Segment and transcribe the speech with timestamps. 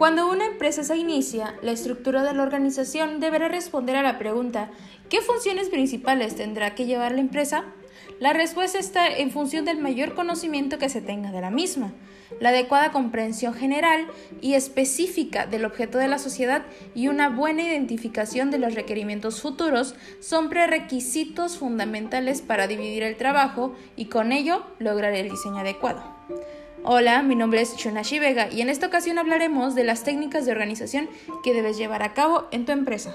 [0.00, 4.70] Cuando una empresa se inicia, la estructura de la organización deberá responder a la pregunta
[5.10, 7.64] ¿qué funciones principales tendrá que llevar la empresa?
[8.18, 11.92] La respuesta está en función del mayor conocimiento que se tenga de la misma,
[12.40, 14.06] la adecuada comprensión general
[14.40, 16.62] y específica del objeto de la sociedad
[16.94, 23.74] y una buena identificación de los requerimientos futuros son prerequisitos fundamentales para dividir el trabajo
[23.96, 26.02] y con ello lograr el diseño adecuado.
[26.82, 30.52] Hola, mi nombre es Chunashi Vega y en esta ocasión hablaremos de las técnicas de
[30.52, 31.10] organización
[31.44, 33.14] que debes llevar a cabo en tu empresa.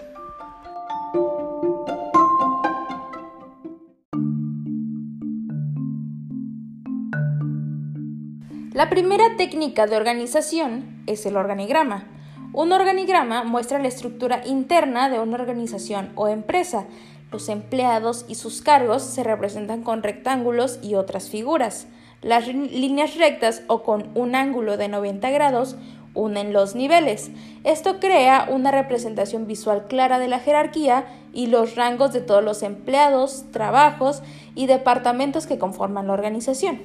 [8.71, 12.05] La primera técnica de organización es el organigrama.
[12.53, 16.85] Un organigrama muestra la estructura interna de una organización o empresa.
[17.31, 21.87] Los empleados y sus cargos se representan con rectángulos y otras figuras.
[22.25, 25.75] Las líneas rectas o con un ángulo de 90 grados
[26.15, 27.29] unen los niveles.
[27.63, 32.63] Esto crea una representación visual clara de la jerarquía y los rangos de todos los
[32.63, 34.23] empleados, trabajos
[34.55, 36.81] y departamentos que conforman la organización.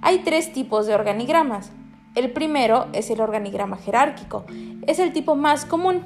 [0.00, 1.70] Hay tres tipos de organigramas.
[2.14, 4.46] El primero es el organigrama jerárquico.
[4.86, 6.04] Es el tipo más común.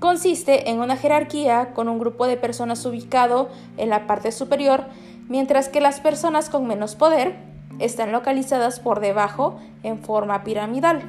[0.00, 4.86] Consiste en una jerarquía con un grupo de personas ubicado en la parte superior,
[5.28, 11.02] mientras que las personas con menos poder están localizadas por debajo en forma piramidal.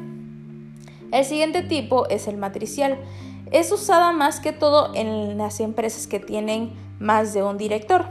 [1.12, 2.98] El siguiente tipo es el matricial.
[3.52, 8.06] Es usada más que todo en las empresas que tienen más de un director.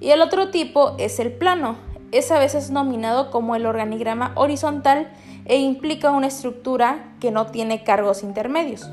[0.00, 1.76] Y el otro tipo es el plano.
[2.10, 5.12] Es a veces nominado como el organigrama horizontal
[5.44, 8.88] e implica una estructura que no tiene cargos intermedios.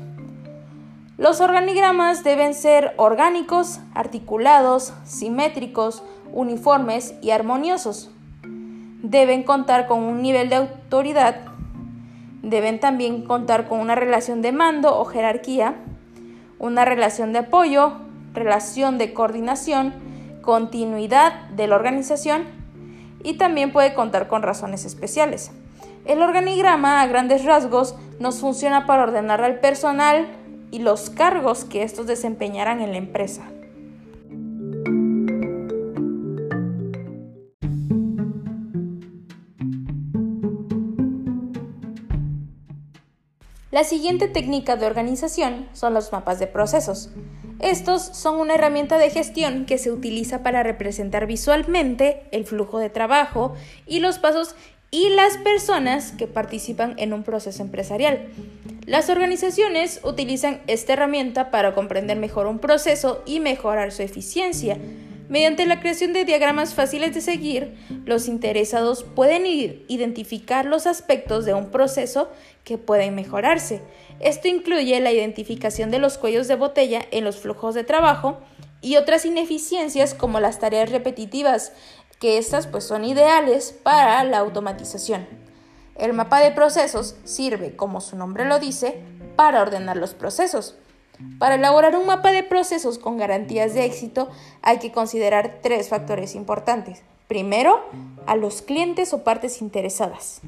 [1.16, 8.10] Los organigramas deben ser orgánicos, articulados, simétricos, uniformes y armoniosos
[9.10, 11.36] deben contar con un nivel de autoridad,
[12.42, 15.76] deben también contar con una relación de mando o jerarquía,
[16.58, 17.92] una relación de apoyo,
[18.34, 19.94] relación de coordinación,
[20.42, 22.44] continuidad de la organización
[23.22, 25.52] y también puede contar con razones especiales.
[26.04, 30.26] El organigrama a grandes rasgos nos funciona para ordenar al personal
[30.72, 33.42] y los cargos que estos desempeñarán en la empresa.
[43.76, 47.10] La siguiente técnica de organización son los mapas de procesos.
[47.60, 52.88] Estos son una herramienta de gestión que se utiliza para representar visualmente el flujo de
[52.88, 53.52] trabajo
[53.86, 54.54] y los pasos
[54.90, 58.28] y las personas que participan en un proceso empresarial.
[58.86, 64.78] Las organizaciones utilizan esta herramienta para comprender mejor un proceso y mejorar su eficiencia.
[65.28, 71.52] Mediante la creación de diagramas fáciles de seguir, los interesados pueden identificar los aspectos de
[71.52, 72.30] un proceso
[72.62, 73.82] que pueden mejorarse.
[74.20, 78.38] Esto incluye la identificación de los cuellos de botella en los flujos de trabajo
[78.80, 81.72] y otras ineficiencias como las tareas repetitivas,
[82.20, 85.26] que estas pues son ideales para la automatización.
[85.96, 89.02] El mapa de procesos sirve, como su nombre lo dice,
[89.34, 90.76] para ordenar los procesos.
[91.38, 94.28] Para elaborar un mapa de procesos con garantías de éxito
[94.62, 97.02] hay que considerar tres factores importantes.
[97.28, 97.80] Primero,
[98.26, 100.40] a los clientes o partes interesadas.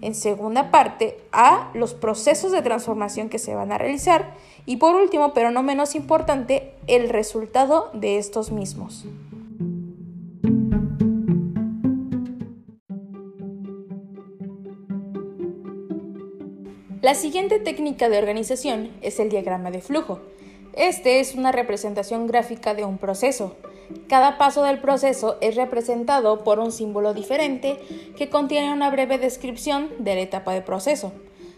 [0.00, 4.34] En segunda parte, a los procesos de transformación que se van a realizar.
[4.66, 9.06] Y por último, pero no menos importante, el resultado de estos mismos.
[17.04, 20.20] La siguiente técnica de organización es el diagrama de flujo.
[20.72, 23.56] Este es una representación gráfica de un proceso.
[24.08, 27.78] Cada paso del proceso es representado por un símbolo diferente
[28.16, 31.12] que contiene una breve descripción de la etapa de proceso.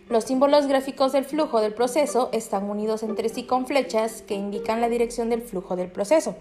[0.08, 4.80] Los símbolos gráficos del flujo del proceso están unidos entre sí con flechas que indican
[4.80, 6.34] la dirección del flujo del proceso.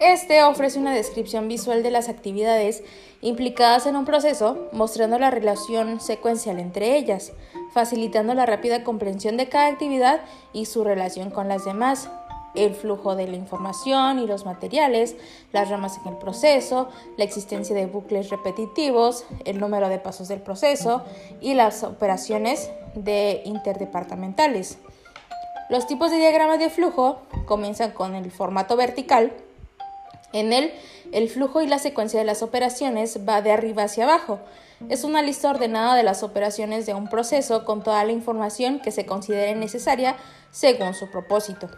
[0.00, 2.82] Este ofrece una descripción visual de las actividades
[3.20, 7.34] implicadas en un proceso, mostrando la relación secuencial entre ellas,
[7.72, 10.20] facilitando la rápida comprensión de cada actividad
[10.52, 12.08] y su relación con las demás,
[12.54, 15.16] el flujo de la información y los materiales,
[15.52, 20.40] las ramas en el proceso, la existencia de bucles repetitivos, el número de pasos del
[20.40, 21.02] proceso
[21.40, 24.78] y las operaciones de interdepartamentales.
[25.68, 29.32] Los tipos de diagramas de flujo comienzan con el formato vertical,
[30.32, 30.72] en él,
[31.12, 34.38] el flujo y la secuencia de las operaciones va de arriba hacia abajo.
[34.88, 38.90] Es una lista ordenada de las operaciones de un proceso con toda la información que
[38.90, 40.16] se considere necesaria
[40.50, 41.68] según su propósito.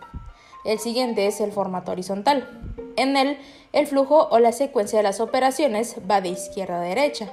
[0.65, 2.49] El siguiente es el formato horizontal.
[2.97, 3.39] En él,
[3.73, 7.29] el flujo o la secuencia de las operaciones va de izquierda a derecha.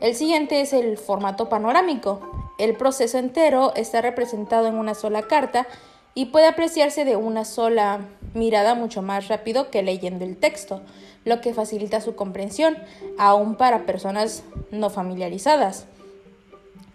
[0.00, 2.54] El siguiente es el formato panorámico.
[2.58, 5.66] El proceso entero está representado en una sola carta
[6.16, 8.00] y puede apreciarse de una sola
[8.32, 10.80] mirada mucho más rápido que leyendo el texto,
[11.26, 12.78] lo que facilita su comprensión,
[13.18, 15.84] aún para personas no familiarizadas.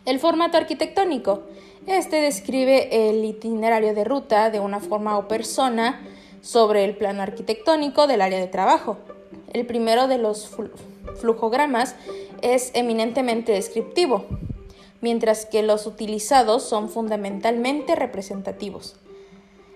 [0.06, 1.44] El formato arquitectónico.
[1.86, 6.02] Este describe el itinerario de ruta de una forma o persona
[6.42, 8.98] sobre el plano arquitectónico del área de trabajo.
[9.54, 10.50] El primero de los
[11.20, 11.96] flujogramas
[12.42, 14.26] es eminentemente descriptivo,
[15.00, 18.96] mientras que los utilizados son fundamentalmente representativos.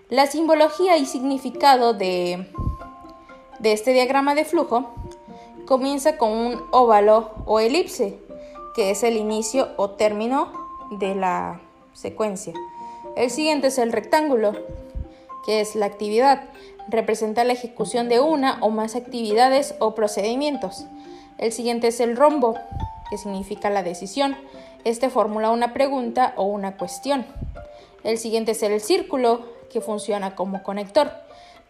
[0.10, 2.46] La simbología y significado de,
[3.64, 4.94] este diagrama de flujo
[5.66, 8.20] comienza con un óvalo o elipse,
[8.76, 10.54] que es el inicio o término
[10.92, 11.60] de la
[11.94, 12.54] secuencia.
[13.16, 14.54] El siguiente es el rectángulo,
[15.44, 16.50] que es la actividad.
[16.88, 20.86] Representa la ejecución de una o más actividades o procedimientos.
[21.40, 22.54] El siguiente es el rombo,
[23.10, 24.38] que significa la decisión.
[24.84, 27.26] Este formula una pregunta o una cuestión.
[28.04, 31.12] El siguiente es el círculo, que funciona como conector.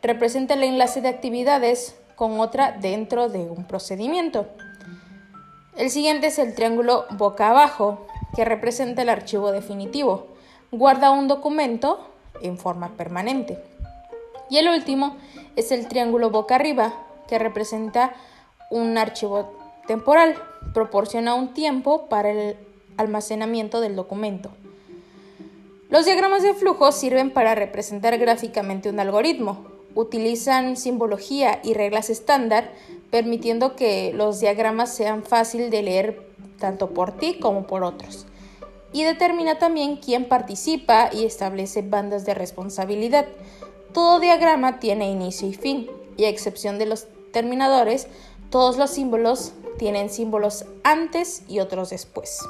[0.01, 4.47] Representa el enlace de actividades con otra dentro de un procedimiento.
[5.77, 10.27] El siguiente es el triángulo boca abajo, que representa el archivo definitivo.
[10.71, 11.99] Guarda un documento
[12.41, 13.61] en forma permanente.
[14.49, 15.17] Y el último
[15.55, 16.93] es el triángulo boca arriba,
[17.27, 18.13] que representa
[18.69, 19.57] un archivo
[19.87, 20.35] temporal,
[20.73, 22.57] proporciona un tiempo para el
[22.97, 24.51] almacenamiento del documento.
[25.95, 29.65] Los diagramas de flujo sirven para representar gráficamente un algoritmo.
[29.93, 32.73] Utilizan simbología y reglas estándar,
[33.11, 36.27] permitiendo que los diagramas sean fácil de leer
[36.59, 38.25] tanto por ti como por otros.
[38.91, 43.25] Y determina también quién participa y establece bandas de responsabilidad.
[43.93, 48.09] Todo diagrama tiene inicio y fin, y a excepción de los terminadores,
[48.49, 52.41] todos los símbolos tienen símbolos antes y otros después.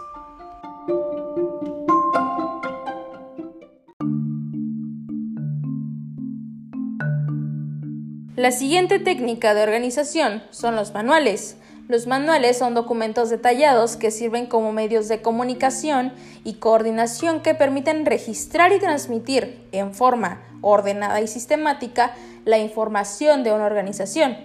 [8.36, 11.56] La siguiente técnica de organización son los manuales.
[11.88, 16.12] Los manuales son documentos detallados que sirven como medios de comunicación
[16.44, 22.12] y coordinación que permiten registrar y transmitir en forma ordenada y sistemática
[22.44, 24.36] la información de una organización.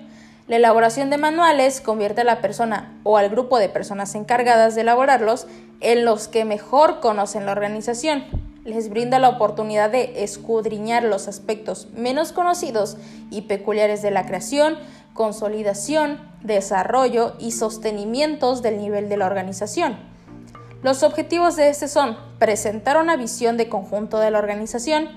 [0.46, 4.82] La elaboración de manuales convierte a la persona o al grupo de personas encargadas de
[4.82, 5.48] elaborarlos
[5.80, 8.49] en los que mejor conocen la organización.
[8.64, 12.96] Les brinda la oportunidad de escudriñar los aspectos menos conocidos
[13.30, 14.76] y peculiares de la creación,
[15.14, 19.96] consolidación, desarrollo y sostenimientos del nivel de la organización.
[20.82, 25.08] Los objetivos de este son presentar una visión de conjunto de la organización,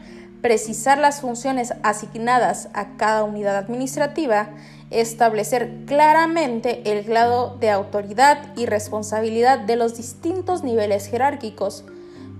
[0.41, 4.49] precisar las funciones asignadas a cada unidad administrativa,
[4.89, 11.85] establecer claramente el grado de autoridad y responsabilidad de los distintos niveles jerárquicos,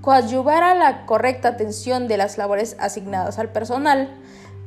[0.03, 4.09] coadyuvar a la correcta atención de las labores asignadas al personal,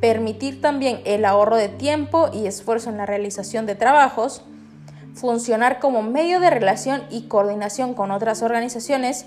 [0.00, 4.40] permitir también el ahorro de tiempo y esfuerzo en la realización de trabajos,
[5.12, 9.26] funcionar como medio de relación y coordinación con otras organizaciones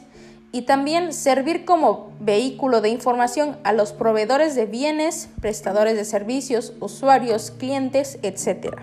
[0.51, 6.73] y también servir como vehículo de información a los proveedores de bienes, prestadores de servicios,
[6.79, 8.79] usuarios, clientes, etc.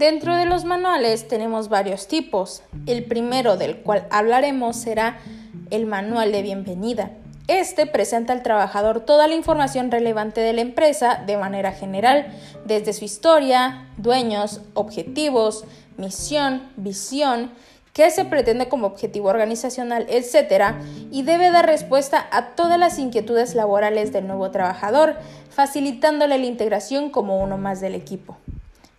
[0.00, 2.62] Dentro de los manuales tenemos varios tipos.
[2.86, 5.18] El primero del cual hablaremos será
[5.68, 7.10] el manual de bienvenida.
[7.48, 12.28] Este presenta al trabajador toda la información relevante de la empresa de manera general,
[12.64, 15.66] desde su historia, dueños, objetivos,
[15.98, 17.50] misión, visión,
[17.92, 20.76] qué se pretende como objetivo organizacional, etc.
[21.10, 25.16] Y debe dar respuesta a todas las inquietudes laborales del nuevo trabajador,
[25.50, 28.38] facilitándole la integración como uno más del equipo.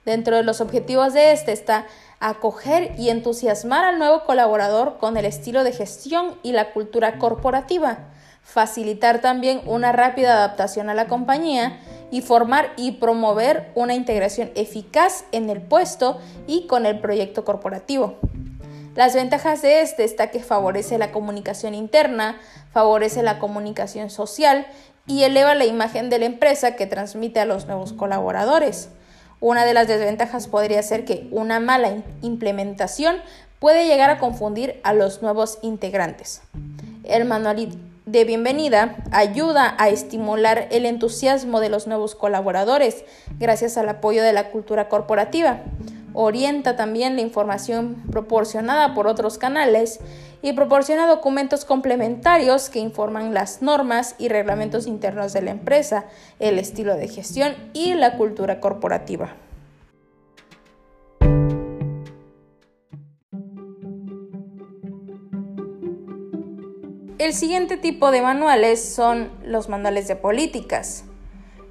[0.05, 1.85] Dentro de los objetivos de este está
[2.19, 7.99] acoger y entusiasmar al nuevo colaborador con el estilo de gestión y la cultura corporativa,
[8.41, 11.79] facilitar también una rápida adaptación a la compañía
[12.09, 18.17] y formar y promover una integración eficaz en el puesto y con el proyecto corporativo.
[18.95, 22.39] Las ventajas de este está que favorece la comunicación interna,
[22.71, 24.67] favorece la comunicación social
[25.07, 28.89] y eleva la imagen de la empresa que transmite a los nuevos colaboradores.
[29.41, 33.15] Una de las desventajas podría ser que una mala implementación
[33.57, 36.43] puede llegar a confundir a los nuevos integrantes.
[37.03, 37.69] El manual
[38.05, 43.03] de bienvenida ayuda a estimular el entusiasmo de los nuevos colaboradores
[43.39, 45.61] gracias al apoyo de la cultura corporativa.
[46.13, 49.99] Orienta también la información proporcionada por otros canales
[50.41, 56.05] y proporciona documentos complementarios que informan las normas y reglamentos internos de la empresa,
[56.39, 59.35] el estilo de gestión y la cultura corporativa.
[67.21, 71.05] El siguiente tipo de manuales son los manuales de políticas.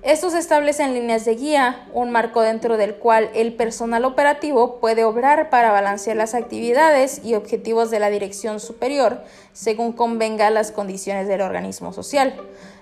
[0.03, 5.51] Estos establecen líneas de guía, un marco dentro del cual el personal operativo puede obrar
[5.51, 11.43] para balancear las actividades y objetivos de la dirección superior según convenga las condiciones del
[11.43, 12.35] organismo social.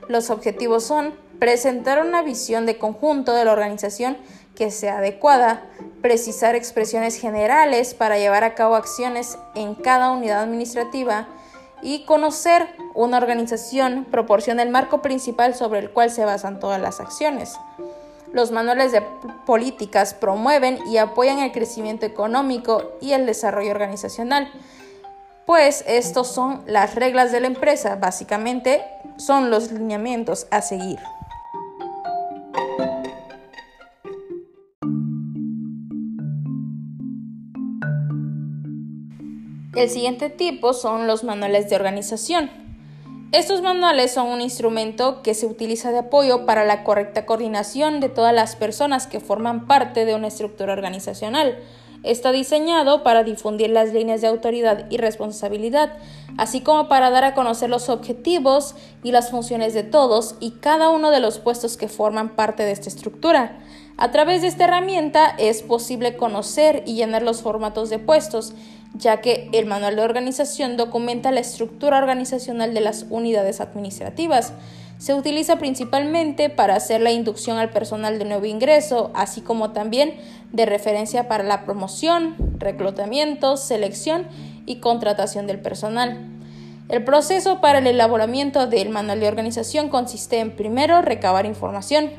[0.06, 4.16] Los objetivos son presentar una visión de conjunto de la organización
[4.54, 5.66] que sea adecuada,
[6.00, 11.26] precisar expresiones generales para llevar a cabo acciones en cada unidad administrativa,
[11.82, 17.00] y conocer una organización proporciona el marco principal sobre el cual se basan todas las
[17.00, 17.58] acciones.
[18.32, 19.02] Los manuales de
[19.46, 24.50] políticas promueven y apoyan el crecimiento económico y el desarrollo organizacional,
[25.46, 28.84] pues estos son las reglas de la empresa, básicamente
[29.16, 30.98] son los lineamientos a seguir.
[39.78, 42.50] El siguiente tipo son los manuales de organización.
[43.30, 48.08] Estos manuales son un instrumento que se utiliza de apoyo para la correcta coordinación de
[48.08, 51.60] todas las personas que forman parte de una estructura organizacional.
[52.02, 55.92] Está diseñado para difundir las líneas de autoridad y responsabilidad,
[56.38, 60.88] así como para dar a conocer los objetivos y las funciones de todos y cada
[60.88, 63.60] uno de los puestos que forman parte de esta estructura.
[63.96, 68.54] A través de esta herramienta es posible conocer y llenar los formatos de puestos
[68.98, 74.52] ya que el manual de organización documenta la estructura organizacional de las unidades administrativas.
[74.98, 80.14] Se utiliza principalmente para hacer la inducción al personal de nuevo ingreso, así como también
[80.52, 84.26] de referencia para la promoción, reclutamiento, selección
[84.66, 86.18] y contratación del personal.
[86.88, 92.10] El proceso para el elaboramiento del manual de organización consiste en primero recabar información,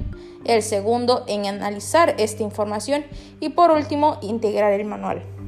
[0.45, 3.03] el segundo en analizar esta información
[3.41, 5.38] y por último integrar el manual.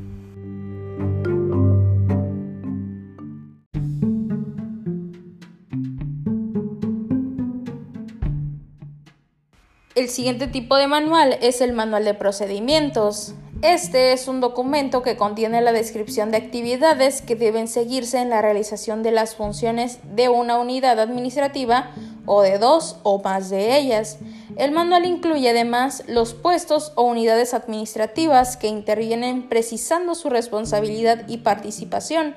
[10.01, 13.35] El siguiente tipo de manual es el manual de procedimientos.
[13.61, 18.41] Este es un documento que contiene la descripción de actividades que deben seguirse en la
[18.41, 21.91] realización de las funciones de una unidad administrativa
[22.25, 24.17] o de dos o más de ellas.
[24.55, 31.37] El manual incluye además los puestos o unidades administrativas que intervienen precisando su responsabilidad y
[31.37, 32.33] participación.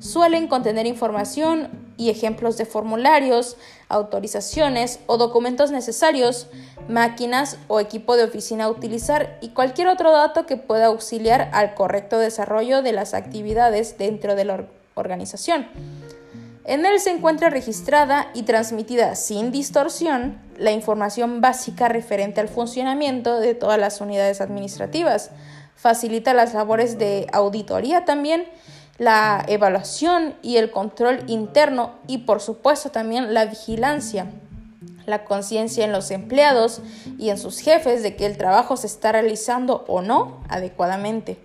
[0.00, 3.56] Suelen contener información y ejemplos de formularios,
[3.88, 6.48] autorizaciones o documentos necesarios,
[6.88, 11.74] máquinas o equipo de oficina a utilizar y cualquier otro dato que pueda auxiliar al
[11.74, 15.68] correcto desarrollo de las actividades dentro de la organización.
[16.64, 23.38] En él se encuentra registrada y transmitida sin distorsión la información básica referente al funcionamiento
[23.38, 25.30] de todas las unidades administrativas.
[25.76, 28.46] Facilita las labores de auditoría también,
[28.98, 34.26] la evaluación y el control interno y por supuesto también la vigilancia
[35.06, 36.82] la conciencia en los empleados
[37.18, 41.38] y en sus jefes de que el trabajo se está realizando o no adecuadamente.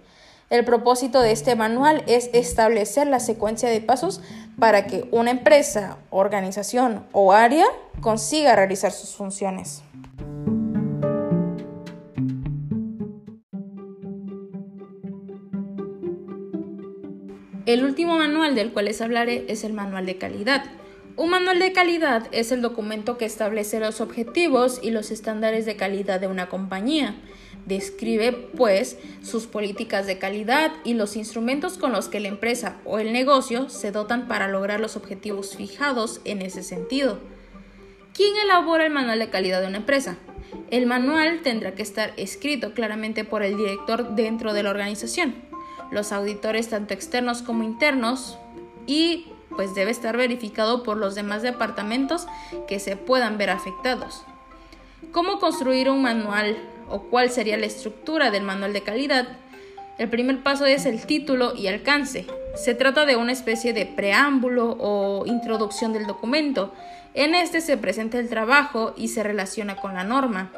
[0.49, 4.19] El propósito de este manual es establecer la secuencia de pasos
[4.59, 7.65] para que una empresa, organización o área
[8.01, 9.81] consiga realizar sus funciones.
[17.71, 20.65] El último manual del cual les hablaré es el manual de calidad.
[21.15, 25.77] Un manual de calidad es el documento que establece los objetivos y los estándares de
[25.77, 27.15] calidad de una compañía.
[27.65, 32.99] Describe, pues, sus políticas de calidad y los instrumentos con los que la empresa o
[32.99, 37.19] el negocio se dotan para lograr los objetivos fijados en ese sentido.
[38.13, 40.17] ¿Quién elabora el manual de calidad de una empresa?
[40.71, 45.49] El manual tendrá que estar escrito claramente por el director dentro de la organización,
[45.91, 48.37] los auditores tanto externos como internos
[48.87, 52.27] y pues debe estar verificado por los demás departamentos
[52.67, 54.23] que se puedan ver afectados.
[55.11, 56.57] ¿Cómo construir un manual
[56.89, 59.27] o cuál sería la estructura del manual de calidad?
[59.97, 62.25] El primer paso es el título y alcance.
[62.55, 66.73] Se trata de una especie de preámbulo o introducción del documento.
[67.13, 70.51] En este se presenta el trabajo y se relaciona con la norma.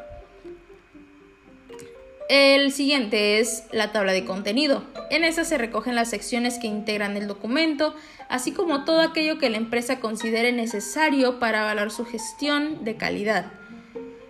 [2.35, 4.83] El siguiente es la tabla de contenido.
[5.11, 7.93] En esta se recogen las secciones que integran el documento,
[8.27, 13.51] así como todo aquello que la empresa considere necesario para evaluar su gestión de calidad.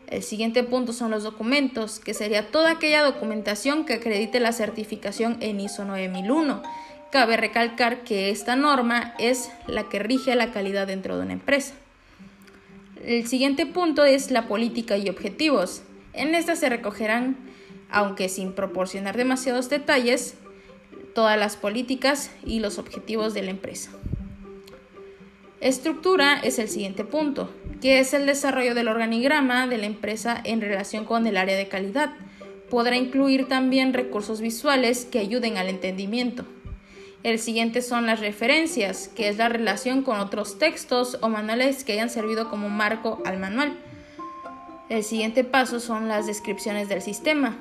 [0.07, 5.37] El siguiente punto son los documentos, que sería toda aquella documentación que acredite la certificación
[5.39, 6.61] en ISO 9001.
[7.09, 11.73] Cabe recalcar que esta norma es la que rige la calidad dentro de una empresa.
[13.01, 15.83] El siguiente punto es la política y objetivos.
[16.11, 17.37] En esta se recogerán,
[17.93, 20.33] aunque sin proporcionar demasiados detalles,
[21.13, 23.91] todas las políticas y los objetivos de la empresa.
[25.61, 30.59] Estructura es el siguiente punto, que es el desarrollo del organigrama de la empresa en
[30.59, 32.15] relación con el área de calidad.
[32.69, 36.45] Podrá incluir también recursos visuales que ayuden al entendimiento.
[37.21, 41.93] El siguiente son las referencias, que es la relación con otros textos o manuales que
[41.93, 43.77] hayan servido como marco al manual.
[44.89, 47.57] El siguiente paso son las descripciones del sistema.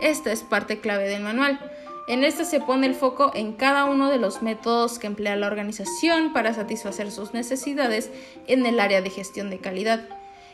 [0.00, 1.60] Esta es parte clave del manual.
[2.08, 5.46] En esta se pone el foco en cada uno de los métodos que emplea la
[5.46, 8.10] organización para satisfacer sus necesidades
[8.46, 10.08] en el área de gestión de calidad.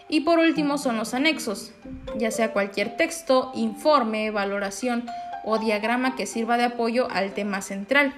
[0.09, 1.73] Y por último son los anexos,
[2.17, 5.07] ya sea cualquier texto, informe, valoración
[5.45, 8.12] o diagrama que sirva de apoyo al tema central.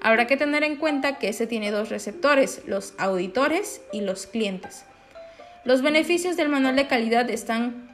[0.00, 4.84] Habrá que tener en cuenta que ese tiene dos receptores, los auditores y los clientes.
[5.64, 7.90] Los beneficios del manual de calidad están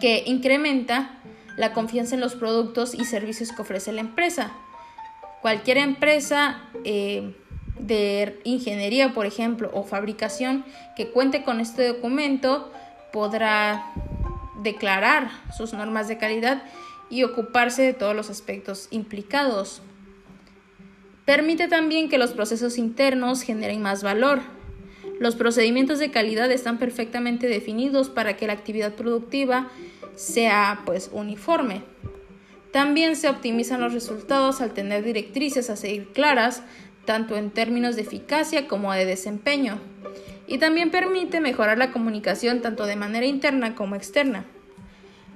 [0.00, 1.17] que incrementa
[1.58, 4.52] la confianza en los productos y servicios que ofrece la empresa.
[5.42, 7.34] Cualquier empresa eh,
[7.78, 10.64] de ingeniería, por ejemplo, o fabricación
[10.96, 12.72] que cuente con este documento
[13.12, 13.92] podrá
[14.62, 16.62] declarar sus normas de calidad
[17.10, 19.82] y ocuparse de todos los aspectos implicados.
[21.24, 24.40] Permite también que los procesos internos generen más valor.
[25.18, 29.68] Los procedimientos de calidad están perfectamente definidos para que la actividad productiva
[30.18, 31.82] sea pues uniforme.
[32.72, 36.62] También se optimizan los resultados al tener directrices a seguir claras,
[37.04, 39.78] tanto en términos de eficacia como de desempeño.
[40.46, 44.44] Y también permite mejorar la comunicación tanto de manera interna como externa.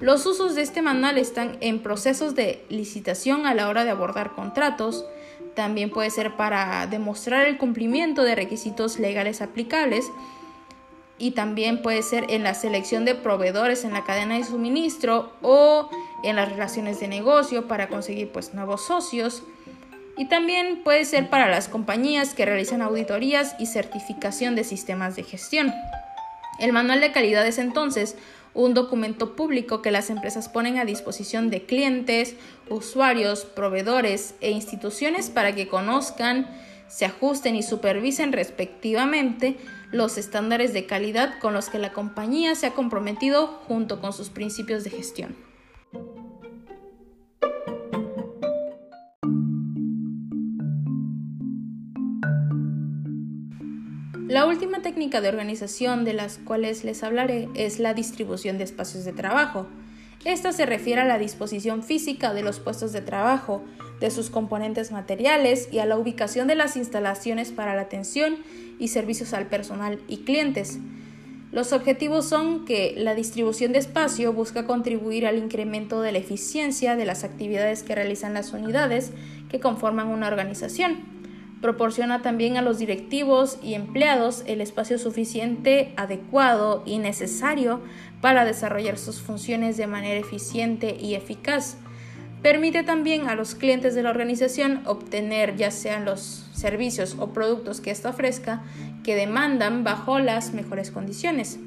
[0.00, 4.32] Los usos de este manual están en procesos de licitación a la hora de abordar
[4.32, 5.06] contratos,
[5.54, 10.10] también puede ser para demostrar el cumplimiento de requisitos legales aplicables,
[11.18, 15.88] y también puede ser en la selección de proveedores en la cadena de suministro o
[16.24, 19.42] en las relaciones de negocio para conseguir pues nuevos socios
[20.16, 25.22] y también puede ser para las compañías que realizan auditorías y certificación de sistemas de
[25.22, 25.72] gestión.
[26.58, 28.16] El manual de calidad es entonces
[28.54, 32.36] un documento público que las empresas ponen a disposición de clientes,
[32.68, 36.48] usuarios, proveedores e instituciones para que conozcan,
[36.88, 39.56] se ajusten y supervisen respectivamente
[39.92, 44.30] los estándares de calidad con los que la compañía se ha comprometido junto con sus
[44.30, 45.36] principios de gestión.
[54.28, 59.04] La última técnica de organización de las cuales les hablaré es la distribución de espacios
[59.04, 59.66] de trabajo.
[60.24, 63.64] Esta se refiere a la disposición física de los puestos de trabajo,
[63.98, 68.36] de sus componentes materiales y a la ubicación de las instalaciones para la atención
[68.78, 70.78] y servicios al personal y clientes.
[71.50, 76.96] Los objetivos son que la distribución de espacio busca contribuir al incremento de la eficiencia
[76.96, 79.12] de las actividades que realizan las unidades
[79.50, 81.21] que conforman una organización.
[81.62, 87.80] Proporciona también a los directivos y empleados el espacio suficiente, adecuado y necesario
[88.20, 91.76] para desarrollar sus funciones de manera eficiente y eficaz.
[92.42, 97.80] Permite también a los clientes de la organización obtener ya sean los servicios o productos
[97.80, 98.64] que ésta ofrezca
[99.04, 101.60] que demandan bajo las mejores condiciones.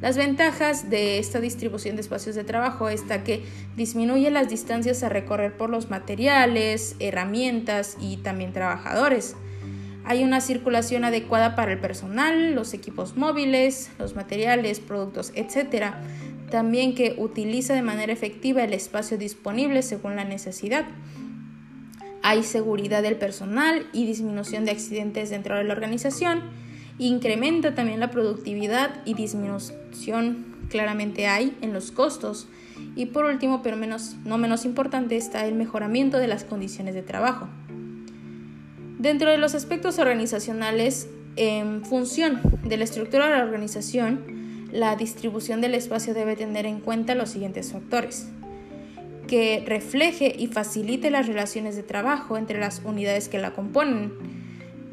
[0.00, 3.44] Las ventajas de esta distribución de espacios de trabajo está que
[3.76, 9.36] disminuye las distancias a recorrer por los materiales, herramientas y también trabajadores.
[10.04, 15.94] Hay una circulación adecuada para el personal, los equipos móviles, los materiales, productos, etc
[16.50, 20.84] también que utiliza de manera efectiva el espacio disponible según la necesidad.
[22.22, 26.42] Hay seguridad del personal y disminución de accidentes dentro de la organización.
[26.98, 32.48] Incrementa también la productividad y disminución claramente hay en los costos.
[32.94, 37.02] Y por último, pero menos, no menos importante, está el mejoramiento de las condiciones de
[37.02, 37.48] trabajo.
[38.98, 45.60] Dentro de los aspectos organizacionales, en función de la estructura de la organización, la distribución
[45.60, 48.28] del espacio debe tener en cuenta los siguientes factores.
[49.28, 54.12] Que refleje y facilite las relaciones de trabajo entre las unidades que la componen,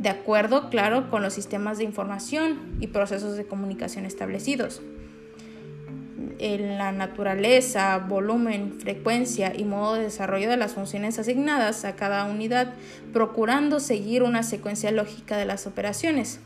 [0.03, 4.81] de acuerdo, claro, con los sistemas de información y procesos de comunicación establecidos.
[6.39, 12.25] En la naturaleza, volumen, frecuencia y modo de desarrollo de las funciones asignadas a cada
[12.25, 12.73] unidad,
[13.13, 16.41] procurando seguir una secuencia lógica de las operaciones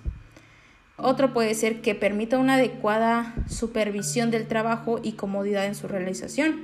[0.96, 6.62] Otro puede ser que permita una adecuada supervisión del trabajo y comodidad en su realización,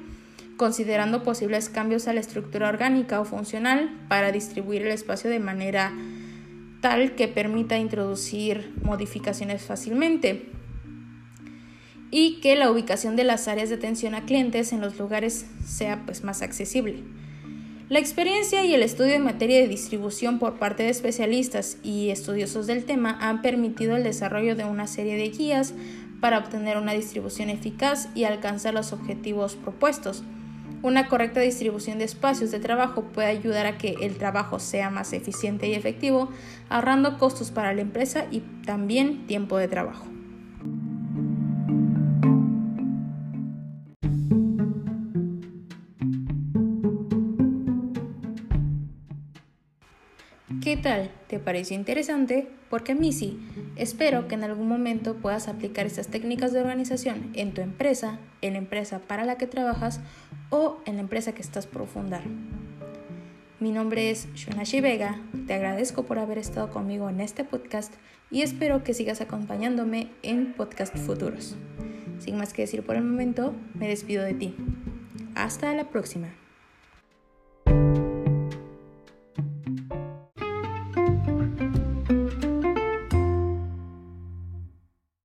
[0.58, 5.92] considerando posibles cambios a la estructura orgánica o funcional para distribuir el espacio de manera
[6.84, 10.50] tal que permita introducir modificaciones fácilmente
[12.12, 16.04] y que la ubicación de las áreas de atención a clientes en los lugares sea
[16.06, 16.98] pues, más accesible.
[17.88, 22.68] La experiencia y el estudio en materia de distribución por parte de especialistas y estudiosos
[22.68, 25.74] del tema han permitido el desarrollo de una serie de guías
[26.20, 30.22] para obtener una distribución eficaz y alcanzar los objetivos propuestos.
[30.84, 35.14] Una correcta distribución de espacios de trabajo puede ayudar a que el trabajo sea más
[35.14, 36.28] eficiente y efectivo,
[36.68, 40.06] ahorrando costos para la empresa y también tiempo de trabajo.
[50.62, 51.12] ¿Qué tal?
[51.28, 52.50] ¿Te pareció interesante?
[52.70, 53.40] Porque a mí sí.
[53.78, 58.54] Espero que en algún momento puedas aplicar estas técnicas de organización en tu empresa, en
[58.54, 60.02] la empresa para la que trabajas
[60.54, 62.22] o en la empresa que estás por.
[63.60, 67.92] Mi nombre es Shunashi Vega, te agradezco por haber estado conmigo en este podcast
[68.30, 71.56] y espero que sigas acompañándome en podcasts futuros.
[72.20, 74.56] Sin más que decir por el momento, me despido de ti.
[75.34, 76.43] Hasta la próxima.